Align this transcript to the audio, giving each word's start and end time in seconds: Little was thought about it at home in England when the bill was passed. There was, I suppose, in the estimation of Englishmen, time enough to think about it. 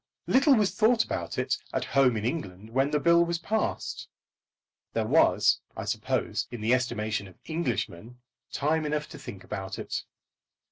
Little 0.25 0.55
was 0.55 0.71
thought 0.71 1.05
about 1.05 1.37
it 1.37 1.57
at 1.73 1.85
home 1.93 2.17
in 2.17 2.25
England 2.25 2.71
when 2.71 2.89
the 2.89 2.99
bill 2.99 3.23
was 3.23 3.37
passed. 3.37 4.07
There 4.93 5.05
was, 5.05 5.59
I 5.77 5.85
suppose, 5.85 6.47
in 6.49 6.59
the 6.61 6.73
estimation 6.73 7.27
of 7.27 7.37
Englishmen, 7.47 8.17
time 8.51 8.87
enough 8.87 9.07
to 9.09 9.19
think 9.19 9.43
about 9.43 9.77
it. 9.77 10.03